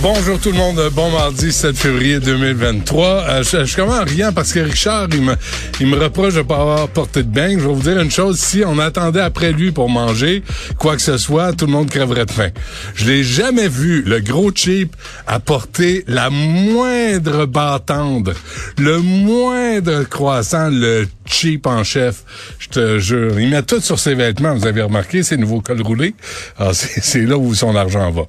[0.00, 3.06] Bonjour tout le monde, bon mardi 7 février 2023.
[3.06, 5.34] Euh, je, je commence en riant parce que Richard, il me,
[5.80, 7.50] il me reproche de pas avoir porté de bain.
[7.50, 10.42] Je vais vous dire une chose, si on attendait après lui pour manger,
[10.78, 12.50] quoi que ce soit, tout le monde crèverait de faim.
[12.94, 14.94] Je l'ai jamais vu, le gros cheap,
[15.26, 18.34] apporter la moindre bâtande,
[18.78, 22.22] le moindre croissant, le cheap en chef.
[22.58, 23.38] Je te jure.
[23.38, 26.14] Il met tout sur ses vêtements, vous avez remarqué, ses nouveaux cols roulés.
[26.58, 28.22] Alors, c'est là où son argent va.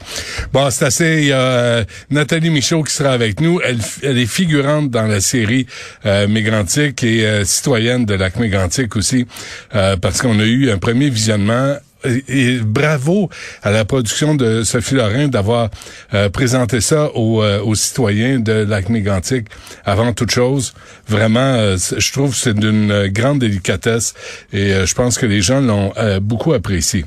[0.53, 1.23] Bon, c'est assez.
[1.25, 3.59] Il euh, Nathalie Michaud qui sera avec nous.
[3.64, 5.66] Elle, elle est figurante dans la série
[6.06, 9.25] euh, Mégrantique et euh, citoyenne de Lac Mégrantique aussi,
[9.75, 13.30] euh, parce qu'on a eu un premier visionnement et, bravo
[13.64, 15.69] à la production de Sophie Lorrain d'avoir
[16.14, 19.47] euh, présenté ça aux, euh, citoyens de lac mégantic
[19.85, 20.73] avant toute chose.
[21.07, 24.13] Vraiment, euh, je trouve que c'est d'une euh, grande délicatesse
[24.53, 27.06] et je pense que les gens l'ont beaucoup apprécié.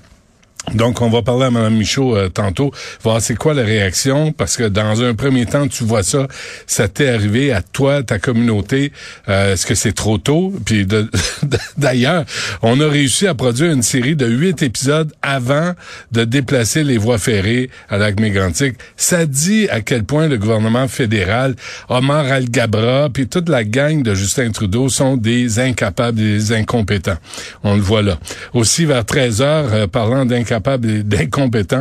[0.75, 2.71] Donc, on va parler à Mme Michaud euh, tantôt,
[3.03, 6.29] voir c'est quoi la réaction, parce que dans un premier temps, tu vois ça,
[6.67, 8.93] ça t'est arrivé à toi, ta communauté,
[9.29, 10.55] euh, est-ce que c'est trop tôt?
[10.65, 10.87] Puis
[11.77, 12.25] d'ailleurs,
[12.63, 15.73] on a réussi à produire une série de huit épisodes avant
[16.13, 20.87] de déplacer les voies ferrées à lac mégantic Ça dit à quel point le gouvernement
[20.87, 21.57] fédéral,
[21.89, 27.19] Omar Al-Gabra, puis toute la gang de Justin Trudeau sont des incapables, des incompétents.
[27.65, 28.19] On le voit là.
[28.55, 31.77] Aussi, vers 13 heures, euh, parlant et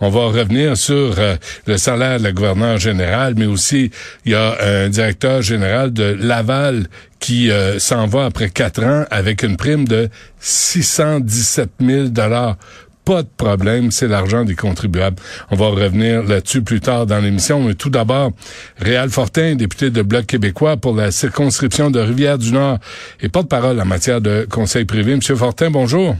[0.00, 1.36] on va revenir sur euh,
[1.66, 3.90] le salaire de la gouverneure générale, mais aussi,
[4.24, 6.86] il y a un directeur général de Laval
[7.20, 10.08] qui euh, s'en va après quatre ans avec une prime de
[10.40, 12.56] 617 000 dollars.
[13.04, 15.16] Pas de problème, c'est l'argent des contribuables.
[15.50, 17.60] On va revenir là-dessus plus tard dans l'émission.
[17.60, 18.32] Mais tout d'abord,
[18.78, 22.78] Réal Fortin, député de Bloc québécois pour la circonscription de Rivière-du-Nord
[23.20, 25.14] et porte-parole en matière de conseil privé.
[25.14, 26.16] Monsieur Fortin, bonjour.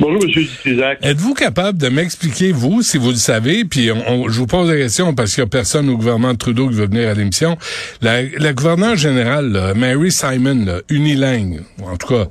[0.00, 0.30] Bonjour, M.
[0.30, 0.98] Dutrisac.
[1.02, 4.68] Êtes-vous capable de m'expliquer, vous, si vous le savez, puis on, on- je vous pose
[4.68, 7.14] la question parce qu'il y a personne au gouvernement de Trudeau qui veut venir à
[7.14, 7.56] l'émission,
[8.00, 12.24] la, la gouverneure générale, là, Mary Simon, là, unilingue, en tout cas,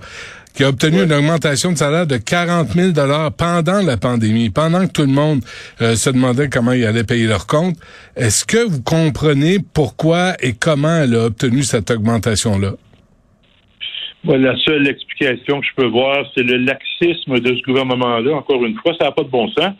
[0.54, 2.92] qui a obtenu une augmentation de salaire de 40 000
[3.38, 5.42] pendant la pandémie, pendant que tout le monde
[5.82, 7.78] euh, se demandait comment ils allaient payer leur compte.
[8.18, 12.74] Est-ce que vous comprenez pourquoi et comment elle a obtenu cette augmentation-là?
[14.24, 18.36] La seule explication que je peux voir, c'est le laxisme de ce gouvernement-là.
[18.36, 19.74] Encore une fois, ça n'a pas de bon sens.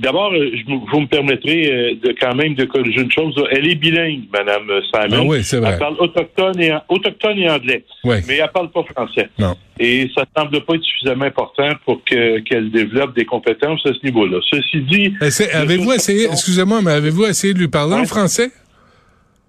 [0.00, 0.50] D'abord, euh,
[0.90, 3.32] vous me permettrez euh, de quand même de corriger une chose.
[3.52, 5.22] Elle est bilingue, Madame Simon.
[5.22, 5.70] Ah oui, c'est vrai.
[5.74, 7.84] Elle parle autochtone et, autochtone et anglais.
[8.02, 8.16] Oui.
[8.26, 9.28] Mais elle parle pas français.
[9.38, 9.54] Non.
[9.78, 14.04] Et ça semble pas être suffisamment important pour que qu'elle développe des compétences à ce
[14.04, 14.38] niveau-là.
[14.50, 15.10] Ceci dit.
[15.10, 18.50] De Avez-vous essayé, excusez-moi, mais avez-vous essayé de lui parler en français?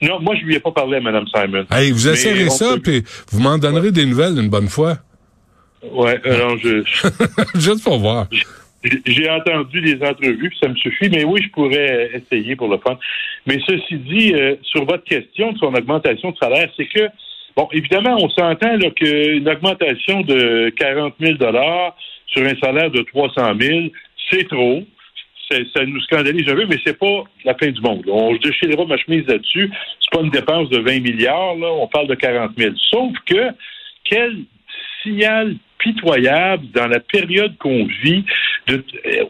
[0.02, 1.66] Non, moi, je lui ai pas parlé à Mme Simon.
[1.72, 4.98] Hey, vous essayerez ça, puis vous m'en donnerez des nouvelles une bonne fois.
[5.92, 6.84] Ouais, alors je,
[7.60, 8.28] Juste pour voir.
[9.06, 12.78] J'ai- entendu les entrevues, puis ça me suffit, mais oui, je pourrais essayer pour le
[12.78, 12.98] fun.
[13.48, 17.08] Mais ceci dit, euh, sur votre question de son augmentation de salaire, c'est que,
[17.56, 21.34] bon, évidemment, on s'entend là, qu'une augmentation de 40 000
[22.28, 23.88] sur un salaire de 300 000,
[24.30, 24.84] c'est trop.
[25.50, 28.04] Ça nous scandalise un peu, mais c'est pas la fin du monde.
[28.08, 29.70] On je déchirera ma chemise là-dessus.
[30.00, 31.72] C'est pas une dépense de 20 milliards, là.
[31.72, 32.74] On parle de 40 000.
[32.90, 33.52] Sauf que,
[34.04, 34.38] quel
[35.04, 35.56] signal
[35.86, 38.26] pitoyable dans la période qu'on vit.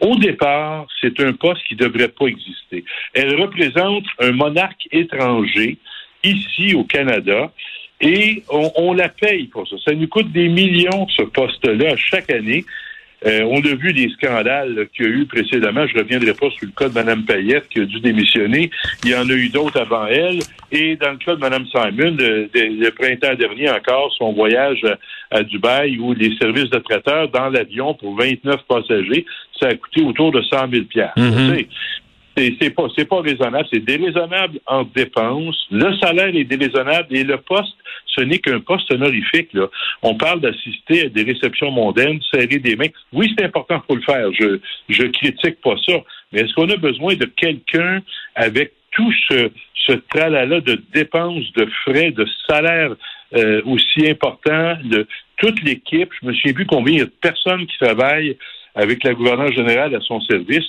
[0.01, 2.85] Au départ, c'est un poste qui ne devrait pas exister.
[3.13, 5.77] Elle représente un monarque étranger
[6.23, 7.51] ici au Canada
[7.99, 9.75] et on la paye pour ça.
[9.83, 12.63] Ça nous coûte des millions, ce poste-là, chaque année.
[13.25, 15.87] Euh, on a vu des scandales qu'il y a eu précédemment.
[15.87, 18.69] Je ne reviendrai pas sur le cas de Mme Payette qui a dû démissionner.
[19.03, 20.39] Il y en a eu d'autres avant elle.
[20.71, 24.81] Et dans le cas de Mme Simon, le, le printemps dernier encore, son voyage
[25.31, 29.25] à, Dubaï où les services de traiteur dans l'avion pour 29 passagers,
[29.59, 30.83] ça a coûté autour de 100 000
[31.17, 31.57] mm
[32.37, 35.67] c'est pas raisonnable, c'est déraisonnable en dépenses.
[35.71, 37.75] Le salaire est déraisonnable et le poste,
[38.07, 39.53] ce n'est qu'un poste honorifique.
[39.53, 39.67] Là.
[40.01, 42.89] On parle d'assister à des réceptions mondaines, serrer des mains.
[43.13, 44.31] Oui, c'est important pour le faire.
[44.33, 44.59] Je
[44.89, 45.93] je critique pas ça,
[46.31, 48.01] mais est-ce qu'on a besoin de quelqu'un
[48.35, 49.49] avec tout ce
[49.87, 52.95] ce tralala de dépenses, de frais, de salaire
[53.35, 55.07] euh, aussi important de
[55.37, 56.09] toute l'équipe?
[56.21, 58.37] Je me souviens plus combien il y a de personnes qui travaillent
[58.73, 60.65] avec la gouverneure générale à son service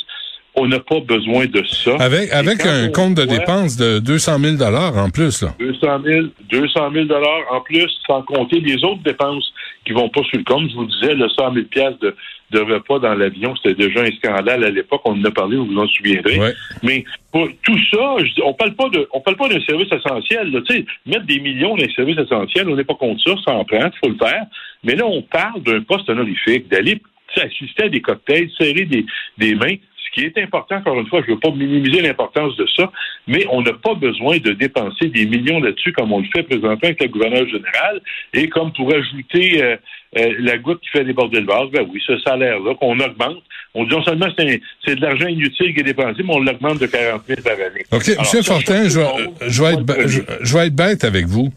[0.57, 1.97] on n'a pas besoin de ça.
[2.01, 5.43] Avec, avec un compte de dépenses de 200 000 en plus.
[5.43, 5.55] Là.
[5.59, 7.07] 200 000, 200 000
[7.51, 9.53] en plus, sans compter les autres dépenses
[9.85, 10.71] qui vont pas sur le compte.
[10.71, 11.67] Je vous disais, le 100 000
[12.01, 12.17] de,
[12.53, 15.03] de repas dans l'avion, c'était déjà un scandale à l'époque.
[15.05, 16.41] On en a parlé, vous vous en souviendrez.
[16.83, 20.59] Mais pour tout ça, on parle pas de, on parle pas d'un service essentiel.
[20.67, 23.53] Tu sais, mettre des millions dans les services essentiels, on n'est pas contre ça, ça
[23.53, 24.47] en prend, il faut le faire.
[24.85, 27.01] Mais là, on parle d'un poste honorifique, d'aller
[27.37, 29.05] assister à des cocktails, serrer des,
[29.37, 29.77] des mains
[30.17, 32.91] qui est important, encore une fois, je ne veux pas minimiser l'importance de ça,
[33.27, 36.79] mais on n'a pas besoin de dépenser des millions là-dessus comme on le fait présentement
[36.83, 38.01] avec le gouverneur général.
[38.33, 39.77] Et comme pour ajouter euh,
[40.17, 43.43] euh, la goutte qui fait déborder le vase, ben oui, ce salaire-là qu'on augmente,
[43.75, 46.79] on dit non seulement c'est, c'est de l'argent inutile qui est dépensé, mais on l'augmente
[46.79, 47.85] de 40 000 par année.
[47.93, 48.09] OK.
[48.09, 48.43] M.
[48.43, 49.01] Fortin, je,
[49.49, 51.53] je, vais être, je vais être bête avec vous.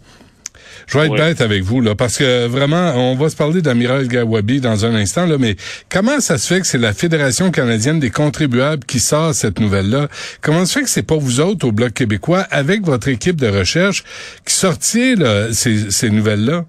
[0.89, 4.07] Je vais être bête avec vous, là, parce que vraiment, on va se parler d'Amiral
[4.07, 5.55] Gawabi dans un instant, là, mais
[5.89, 10.07] comment ça se fait que c'est la Fédération canadienne des contribuables qui sort cette nouvelle-là?
[10.41, 13.35] Comment ça se fait que c'est pas vous autres au Bloc québécois, avec votre équipe
[13.35, 14.03] de recherche,
[14.45, 16.65] qui sortiez là, ces, ces nouvelles-là?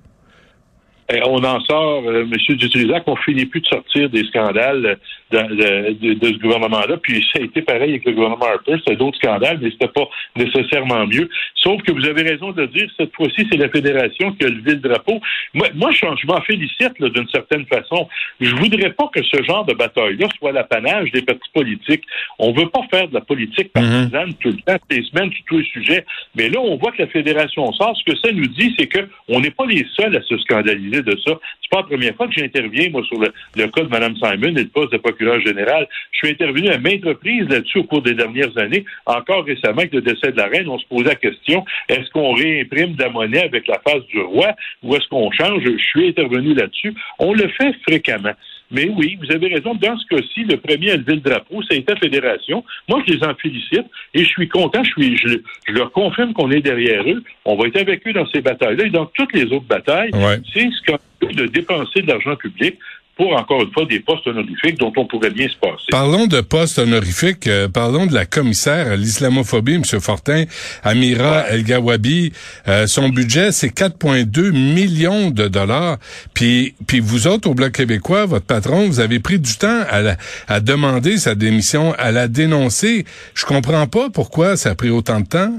[1.25, 2.57] On en sort, euh, M.
[2.57, 4.99] Dutrisac, on finit plus de sortir des scandales
[5.31, 6.97] de, de, de, ce gouvernement-là.
[6.99, 8.77] Puis ça a été pareil avec le gouvernement Harper.
[8.79, 11.29] C'était d'autres scandales, mais c'était pas nécessairement mieux.
[11.57, 14.73] Sauf que vous avez raison de dire, cette fois-ci, c'est la fédération qui a levé
[14.73, 15.21] le drapeau.
[15.55, 18.09] Moi, moi je, m'en félicite d'une certaine façon.
[18.41, 22.05] Je voudrais pas que ce genre de bataille-là soit l'apanage des partis politiques.
[22.39, 23.83] On veut pas faire de la politique mhm.
[23.83, 26.05] partisane tout le temps, les semaines, sur tous les sujets.
[26.37, 27.97] Mais là, on voit que la fédération sort.
[27.97, 31.00] Ce que ça nous dit, c'est que on n'est pas les seuls à se scandaliser
[31.03, 31.39] de ça.
[31.63, 34.63] C'est pas la première fois que j'interviens, moi, sur le, cas de Mme Simon et
[34.63, 35.87] le poste de procureur général.
[36.13, 38.85] Je suis intervenu à maintes reprises là-dessus au cours des dernières années.
[39.07, 42.33] Encore récemment, avec le décès de la reine, on se posait la question, est-ce qu'on
[42.35, 45.63] réimprime de la monnaie avec la face du roi ou est-ce qu'on change?
[45.65, 46.95] Je suis intervenu là-dessus.
[47.19, 48.33] On le fait fréquemment.
[48.71, 49.75] Mais oui, vous avez raison.
[49.75, 52.65] Dans ce cas-ci, le premier à lever le drapeau, c'est la fédération.
[52.89, 54.83] Moi, je les en félicite et je suis content.
[54.85, 57.23] Je, suis, je, leur confirme qu'on est derrière eux.
[57.45, 60.11] On va être avec eux dans ces batailles-là et dans toutes les autres batailles.
[60.53, 62.77] C'est ce qu'on de dépenser de l'argent public
[63.21, 65.85] pour, encore une fois, des postes honorifiques dont on pourrait bien se passer.
[65.91, 67.47] Parlons de postes honorifiques.
[67.49, 69.85] Euh, parlons de la commissaire à l'islamophobie, M.
[70.01, 70.45] Fortin,
[70.83, 72.33] Amira El Gawabi.
[72.67, 75.99] Euh, son budget, c'est 4,2 millions de dollars.
[76.33, 80.17] Puis, puis vous autres, au Bloc québécois, votre patron, vous avez pris du temps à,
[80.49, 83.05] à demander sa démission, à la dénoncer.
[83.35, 85.53] Je comprends pas pourquoi ça a pris autant de temps.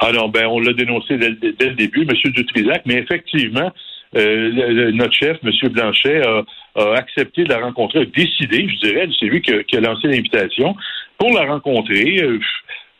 [0.00, 2.30] Alors, ben, on l'a dénoncé dès, dès, le début, M.
[2.30, 3.72] Dutrisac, mais effectivement,
[4.16, 5.68] euh, notre chef, M.
[5.70, 6.44] Blanchet, a,
[6.94, 10.76] accepté de la rencontrer, a décidé, je dirais, c'est lui qui a, lancé l'invitation,
[11.18, 12.22] pour la rencontrer.
[12.22, 12.38] Euh,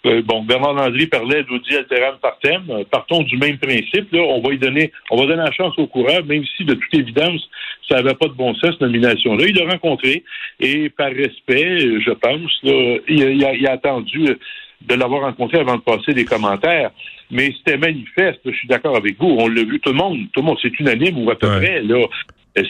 [0.06, 2.62] euh, bon, Bernard Landry parlait d'audi alteram partem.
[2.90, 4.12] Partons du même principe.
[4.12, 6.74] Là, on va lui donner, on va donner la chance au coureur, même si de
[6.74, 7.40] toute évidence,
[7.88, 9.46] ça n'avait pas de bon sens cette nomination-là.
[9.48, 10.22] Il l'a rencontré
[10.60, 14.36] et par respect, je pense, là, il, a, il a attendu
[14.82, 16.90] de l'avoir rencontré avant de passer des commentaires.
[17.30, 19.36] Mais c'était manifeste, je suis d'accord avec vous.
[19.38, 21.82] On l'a vu, tout le monde, tout le monde, c'est unanime ou à peu près,
[21.82, 22.06] là.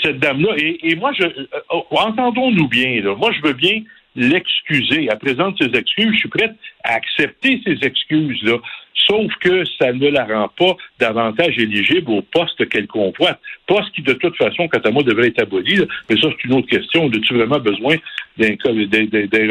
[0.03, 3.15] Cette dame-là, et, moi, je, euh, oh, entendons-nous bien, là.
[3.15, 3.81] Moi, je veux bien
[4.19, 5.09] l'excuser.
[5.11, 6.13] Elle présente ses excuses.
[6.13, 8.59] Je suis prête à accepter ces excuses-là.
[9.07, 13.41] Sauf que ça ne la rend pas davantage éligible au poste qu'elle convoite.
[13.67, 15.81] Poste qui, de toute façon, quant à moi, devrait être aboli.
[16.11, 17.07] Mais ça, c'est une autre question.
[17.09, 17.97] As-tu vraiment besoin
[18.37, 18.55] d'un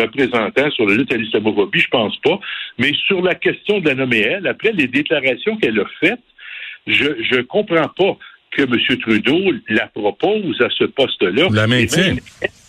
[0.03, 1.79] représentant sur le lutte à l'islamophobie?
[1.79, 2.39] Je pense pas.
[2.77, 6.19] Mais sur la question de la nommer elle, après les déclarations qu'elle a faites,
[6.85, 8.17] je ne comprends pas
[8.51, 8.97] que M.
[8.99, 11.47] Trudeau la propose à ce poste-là.
[11.51, 12.15] La maintient.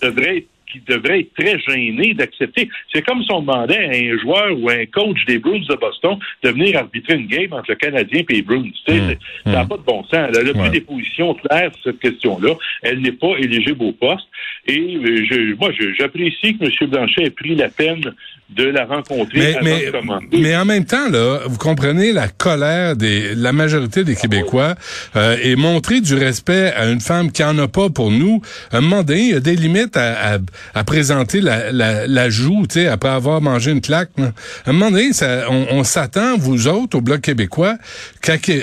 [0.02, 2.68] devrait être qui devrait être très gêné d'accepter.
[2.92, 6.18] C'est comme si on demandait à un joueur ou un coach des Bruins de Boston
[6.42, 8.62] de venir arbitrer une game entre le Canadien et les Bruins.
[8.86, 9.14] Tu sais, Mm.
[9.44, 9.68] Ça n'a Mm.
[9.68, 10.12] pas de bon sens.
[10.12, 10.52] Elle a Ouais.
[10.62, 12.54] plus des positions claires sur cette question-là.
[12.82, 14.26] Elle n'est pas éligible au poste.
[14.66, 16.90] Et euh, je, moi, j'apprécie que M.
[16.90, 18.02] Blanchet ait pris la peine
[18.50, 19.54] de la rencontrer Mais,
[19.88, 24.04] avant mais, de mais en même temps, là, vous comprenez la colère des la majorité
[24.04, 24.74] des Québécois
[25.16, 28.40] euh, et montrer du respect à une femme qui en a pas pour nous.
[28.72, 30.38] À un moment donné, il y a des limites à, à,
[30.74, 34.10] à présenter la, la, la joue, tu sais, après avoir mangé une claque.
[34.18, 37.76] À un moment donné, ça, on, on s'attend, vous autres, au Bloc québécois,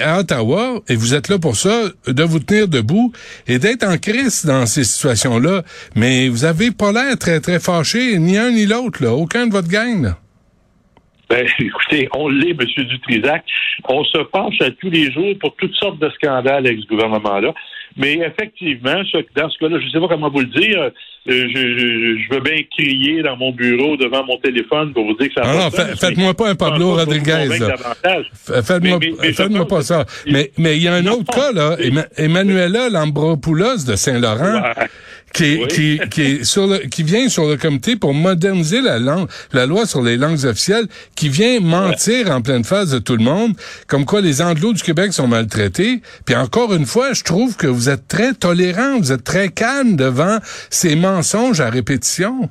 [0.03, 3.11] à Ottawa, et vous êtes là pour ça, de vous tenir debout
[3.47, 5.63] et d'être en crise dans ces situations-là.
[5.95, 9.13] Mais vous avez pas l'air très, très fâché, ni un ni l'autre, là.
[9.13, 10.17] Aucun de votre gang, là.
[11.29, 12.85] Ben, écoutez, on l'est, M.
[12.85, 13.43] Dutrisac.
[13.89, 17.53] On se penche à tous les jours pour toutes sortes de scandales avec ce gouvernement-là.
[17.97, 20.89] Mais effectivement, ce- dans ce cas-là, je ne sais pas comment vous le dire, euh,
[21.27, 25.29] je, je- je veux bien crier dans mon bureau devant mon téléphone pour vous dire
[25.29, 27.47] que ça Ah va non, fait- faites-moi pas un Pablo Rodriguez,
[29.33, 30.05] Faites-moi pas ça.
[30.27, 31.77] Mais mais il y a un autre cas là,
[32.17, 34.87] Emmanuela Lambropoulos de Saint-Laurent Ouais.
[35.33, 35.67] Qui Oui.
[35.67, 39.65] qui qui est sur le qui vient sur le comité pour moderniser la langue la
[39.65, 43.53] loi sur les langues officielles qui vient mentir en pleine face de tout le monde
[43.87, 46.01] comme quoi les anglos du Québec sont maltraités.
[46.25, 49.95] Puis encore une fois, je trouve que vous êtes très tolérant, vous êtes très calme
[49.95, 50.39] devant
[50.69, 52.49] ces mensonges à répétition.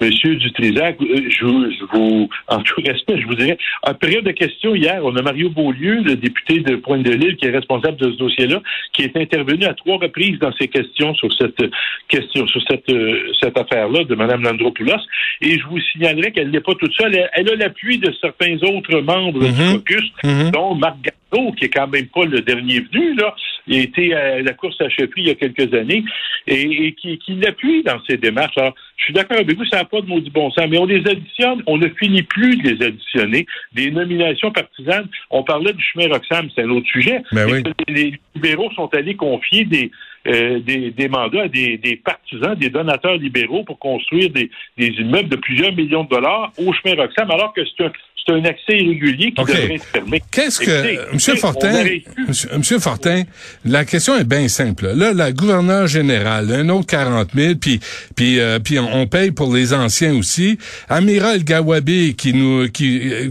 [0.00, 4.24] Monsieur Dutrisac, euh, je, vous- je vous, en tout respect, je vous dirais, en période
[4.24, 8.10] de questions hier, on a Mario Beaulieu, le député de Pointe-de-L'Île, qui est responsable de
[8.12, 8.60] ce dossier-là,
[8.92, 11.62] qui est intervenu à trois reprises dans ses questions sur cette
[12.08, 14.92] question, sur cette, euh, cette affaire-là de Mme Landropoulos.
[15.40, 17.14] Et je vous signalerai qu'elle n'est pas toute seule.
[17.14, 19.52] Elle, elle a l'appui de certains autres membres Mhm.
[19.52, 20.50] du caucus, Mhm.
[20.50, 23.34] dont Marc Gatineau, qui est quand même pas le dernier venu, là.
[23.66, 26.04] Il a été à la course à chefferie il y a quelques années
[26.46, 28.56] et, et qui, qui l'appuie dans ses démarches.
[28.56, 30.86] Alors, je suis d'accord avec vous, ça n'a pas de maudit bon sens, mais on
[30.86, 33.46] les additionne, on ne finit plus de les additionner.
[33.72, 37.22] Des nominations partisanes, on parlait du chemin Roxham, c'est un autre sujet.
[37.32, 37.62] Ben oui.
[37.88, 39.90] Les libéraux sont allés confier des,
[40.26, 45.28] euh, des, des mandats des, des partisans, des donateurs libéraux pour construire des, des immeubles
[45.28, 47.92] de plusieurs millions de dollars au chemin Roxham, alors que c'est un,
[48.26, 49.46] c'est un accès irrégulier qui OK.
[49.48, 50.20] devrait être fermé.
[50.32, 51.84] Qu'est-ce Écoutez, que, Monsieur on Fortin,
[52.26, 53.22] Monsieur, Monsieur Fortin,
[53.64, 54.88] la question est bien simple.
[54.96, 57.78] Là, la gouverneure générale, un autre 40 000, puis
[58.16, 60.58] puis euh, puis on, on paye pour les anciens aussi.
[60.88, 63.28] Amira El Gawabi, qui nous, qui euh,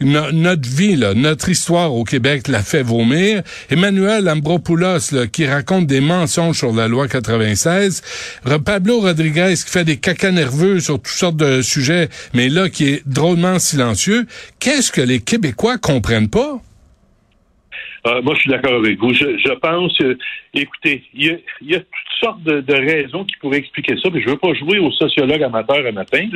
[0.00, 3.42] no- notre vie, là, notre histoire au Québec l'a fait vomir.
[3.70, 8.40] Emmanuel Ambropoulos, là, qui raconte des mensonges sur la loi 96.
[8.44, 12.68] Re- Pablo Rodriguez, qui fait des cacas nerveux sur toutes sortes de sujets, mais là,
[12.68, 14.26] qui est drôlement silencieux.
[14.58, 16.60] Qu'est-ce que les Québécois comprennent pas?
[18.06, 19.14] Euh, moi, je suis d'accord avec vous.
[19.14, 19.96] Je, pense,
[20.52, 24.10] écoutez, il y, a, toutes sortes de, raisons qui pourraient expliquer ça.
[24.10, 26.28] Puis je veux pas jouer au sociologue amateur à matin,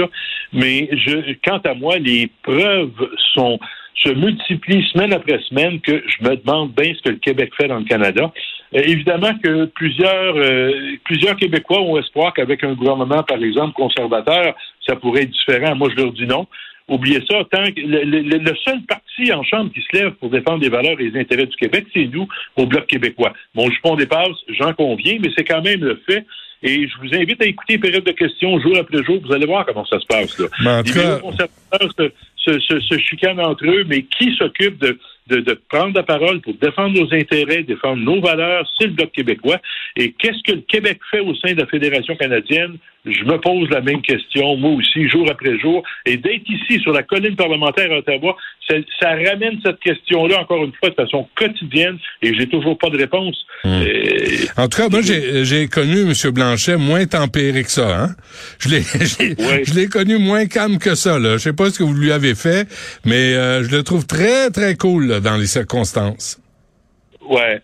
[0.52, 3.58] mais je, quant à moi, les preuves sont
[3.94, 7.68] se multiplient semaine après semaine que je me demande bien ce que le Québec fait
[7.68, 8.32] dans le Canada.
[8.74, 10.72] Euh, évidemment que plusieurs euh,
[11.04, 14.54] plusieurs Québécois ont espoir qu'avec un gouvernement, par exemple, conservateur,
[14.86, 15.74] ça pourrait être différent.
[15.74, 16.46] Moi, je leur dis non.
[16.86, 20.30] Oubliez ça, tant que le, le- le seul parti en Chambre qui se lève pour
[20.30, 22.26] défendre les valeurs et les intérêts du Québec, c'est nous,
[22.56, 23.34] au Bloc québécois.
[23.54, 26.24] Bon, jupon dépasse, j'en conviens, mais c'est quand même le fait.
[26.62, 29.18] Et je vous invite à écouter les périodes de questions jour après jour.
[29.22, 30.38] Vous allez voir comment ça se passe.
[30.38, 30.46] Là.
[30.64, 32.12] Mais en Les tout cas- bureaux conservateurs se,
[32.52, 36.40] se, se- se chicanent entre eux, mais qui s'occupe de, de, de prendre la parole
[36.40, 39.60] pour défendre nos intérêts, défendre nos valeurs, c'est le Bloc québécois.
[39.96, 42.76] Et qu'est-ce que le Québec fait au sein de la Fédération canadienne?
[43.06, 45.82] Je me pose la même question, moi aussi, jour après jour.
[46.04, 48.36] Et d'être ici, sur la colline parlementaire à Ottawa,
[48.68, 52.90] ça, ça ramène cette question-là, encore une fois, de façon quotidienne, et j'ai toujours pas
[52.90, 53.36] de réponse.
[53.64, 53.86] Euh,
[54.56, 56.12] En tout cas, moi, j'ai connu M.
[56.32, 57.98] Blanchet moins tempéré que ça.
[58.02, 58.08] Hein?
[58.60, 59.62] Je l'ai j'ai- Ouais.
[59.64, 61.18] je l'ai connu moins calme que ça.
[61.18, 61.34] Là.
[61.34, 62.37] Je sais pas ce que vous lui avez fait,
[63.04, 66.40] mais euh, je le trouve très, très cool là, dans les circonstances.
[67.28, 67.60] Ouais.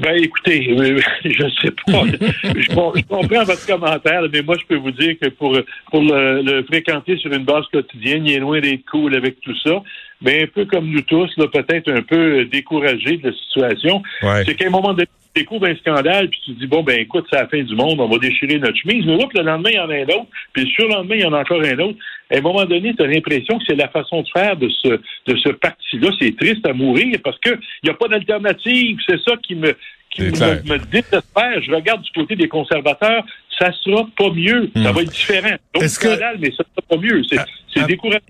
[0.00, 2.04] Ben écoutez, euh, je sais pas.
[2.42, 5.56] je, je comprends votre commentaire, mais moi je peux vous dire que pour
[5.90, 9.56] pour le, le fréquenter sur une base quotidienne, il est loin d'être cool avec tout
[9.62, 9.82] ça.
[10.20, 14.02] Mais un peu comme nous tous, peut-être un peu découragé de la situation.
[14.22, 14.44] Ouais.
[14.46, 17.26] C'est qu'à un moment donné, découvres un scandale, puis tu te dis bon ben écoute,
[17.30, 19.04] c'est la fin du monde, on va déchirer notre chemise.
[19.06, 21.32] Mais le lendemain, il y en a un autre, puis le surlendemain, il y en
[21.32, 21.98] a encore un autre.
[22.30, 24.88] À un moment donné, tu as l'impression que c'est la façon de faire de ce
[24.88, 26.10] de ce parti-là.
[26.20, 28.98] C'est triste à mourir parce que il n'y a pas d'alternative.
[29.06, 29.74] C'est ça qui me
[30.10, 31.62] qui me, me désespère.
[31.62, 33.24] Je regarde du côté des conservateurs,
[33.58, 34.70] ça sera pas mieux.
[34.74, 34.94] Ça Hmm.
[34.94, 35.56] va être différent.
[35.74, 37.22] Donc, Est-ce que- scandale, mais ça sera pas mieux.
[37.30, 38.20] C'est Ah, c'est décourageant.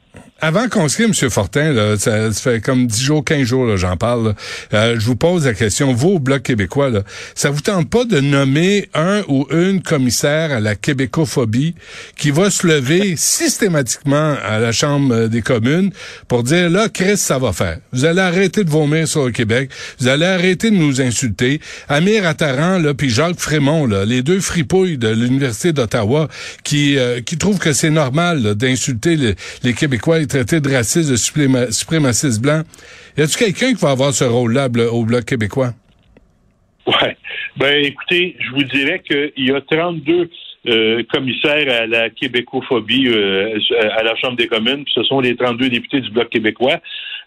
[0.40, 1.30] avant qu'on se quitte, M.
[1.30, 4.28] Fortin, là, ça, ça fait comme 10 jours, 15 jours, là, j'en parle.
[4.28, 4.34] là.
[4.74, 7.02] Euh, je vous pose la question, vous, au Bloc québécois, là,
[7.34, 11.74] ça vous tente pas de nommer un ou une commissaire à la québécophobie
[12.16, 15.90] qui va se lever systématiquement à la Chambre euh, des communes
[16.28, 17.78] pour dire, là, Chris, ça va faire.
[17.92, 19.70] Vous allez arrêter de vomir sur le Québec.
[20.00, 21.60] Vous allez arrêter de nous insulter.
[21.88, 26.28] Amir Attaran, là, puis Jacques Frémont, là, les deux fripouilles de l'Université d'Ottawa
[26.64, 31.10] qui, euh, qui trouvent que c'est normal d'insulter le- les Québécois et traiter de racistes,
[31.10, 32.64] de supréma- suprémacistes blancs.
[33.16, 35.72] Y a-tu quelqu'un qui va avoir ce rôle-là au Bloc québécois?
[36.86, 37.16] Ouais.
[37.56, 40.28] Ben, écoutez, je vous dirais qu'il y a 32
[40.66, 43.58] euh, commissaires à la québécophobie euh,
[43.98, 46.80] à la Chambre des communes, puis ce sont les 32 députés du Bloc québécois.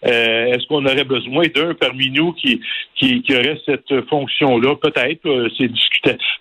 [0.06, 2.60] Euh, Est-ce qu'on aurait besoin d'un parmi nous qui,
[2.96, 4.74] qui, aurait cette fonction-là?
[4.76, 5.48] Peut-être.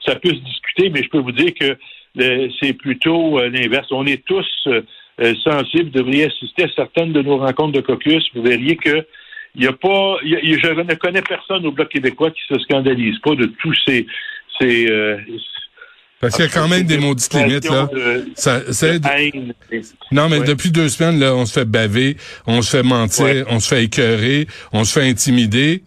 [0.06, 1.78] Ça peut se discuter, mais je peux vous dire que
[2.60, 3.88] c'est plutôt l'inverse.
[3.92, 4.68] On est tous
[5.44, 8.28] sensibles, devriez assister à certaines de nos rencontres de caucus.
[8.34, 9.06] Vous verriez que
[9.54, 13.46] il a pas, je ne connais personne au Bloc québécois qui se scandalise pas de
[13.46, 14.06] tous ces,
[16.20, 17.88] Parce qu'il y a quand même des maudites limites, là.
[17.94, 19.00] de- Ça, de
[20.12, 20.46] non, mais Ouais.
[20.48, 23.44] depuis deux semaines, là, on se fait baver, on se fait mentir, Ouais.
[23.50, 25.84] on se fait écœurer, on se fait intimider,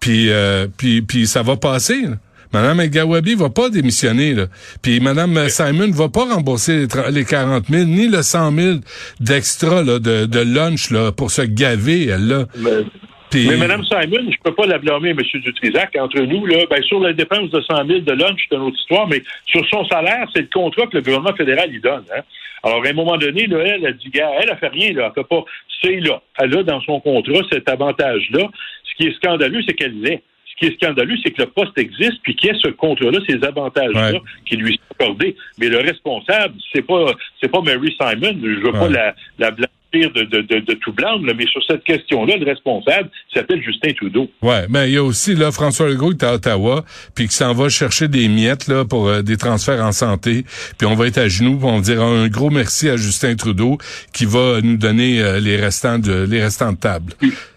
[0.00, 2.02] puis, euh, puis, puis ça va passer.
[2.02, 2.16] là.
[2.52, 4.46] Madame Gawabi va pas démissionner, là.
[4.82, 8.78] Puis Madame Simon va pas rembourser les, les 40 000, ni le 100 000
[9.20, 12.46] d'extra, là, de, de lunch, là, pour se gaver, elle, là.
[12.56, 12.90] Mais, Puis-
[13.34, 15.18] mais Mme Simon, je peux pas la blâmer, M.
[15.34, 15.96] Dutrisac.
[15.98, 18.78] Entre nous, là, ben, sur la dépense de 100 000 de lunch, c'est une autre
[18.78, 22.04] histoire, mais sur son salaire, c'est le contrat que le gouvernement fédéral lui donne.
[22.16, 22.22] Hein.
[22.62, 25.06] Alors, à un moment donné, là, elle a dit, gars, elle a fait rien, là.
[25.16, 25.44] Elle fait pas,
[25.80, 26.20] c'est là.
[26.38, 28.48] Elle a dans son contrat cet avantage-là.
[28.84, 30.22] Ce qui est scandaleux, c'est qu'elle l'est.
[30.46, 33.18] Ce qui est scandaleux, c'est que le poste existe, puis qu'il y ait ce contrat-là,
[33.26, 34.20] ces avantages-là Ouais.
[34.44, 35.34] qui lui sont accordés.
[35.58, 37.06] Mais le responsable, c'est pas,
[37.40, 38.38] c'est pas Mary Simon.
[38.42, 39.68] Je veux pas la, la blâmer
[39.98, 43.92] de, de, de, de tout blâme, là, mais sur cette question-là, le responsable s'appelle Justin
[43.92, 44.30] Trudeau.
[44.42, 47.34] Ouais, mais il y a aussi là François Legault qui est à Ottawa, puis qui
[47.34, 50.44] s'en va chercher des miettes là pour euh, des transferts en santé,
[50.78, 53.34] puis on va être à genoux, puis on va dire un gros merci à Justin
[53.34, 53.78] Trudeau
[54.12, 57.12] qui va nous donner euh, les restants de les restants de table.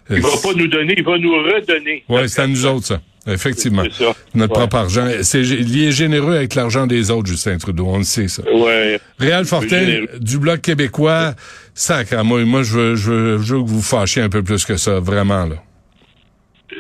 [0.10, 2.04] Il va pas nous donner, il va nous redonner.
[2.10, 3.02] Ouais, c'est à nous autres ça.
[3.26, 3.84] Effectivement.
[3.86, 4.14] C'est ça.
[4.36, 4.60] Notre Ouais.
[4.60, 5.08] propre argent.
[5.22, 7.86] C'est il est généreux avec l'argent des autres, Justin Trudeau.
[7.88, 8.44] On le sait, ça.
[8.52, 9.00] Ouais.
[9.18, 11.34] Réal Fortin, du Bloc québécois,
[11.74, 12.44] sacre à moi.
[12.44, 15.00] Moi, je veux, je, veux, je veux que vous fâchiez un peu plus que ça,
[15.00, 15.56] vraiment, là.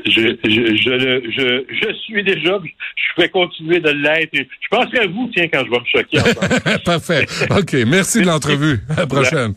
[0.05, 0.11] Je,
[0.43, 4.31] je, je, le- je, je suis déjà, je vais continuer de l'être.
[4.33, 6.79] Je penserai à vous, tiens, quand je vais me choquer.
[6.85, 7.25] Parfait.
[7.51, 7.73] OK.
[7.87, 8.79] Merci de l'entrevue.
[8.89, 9.53] À la prochaine.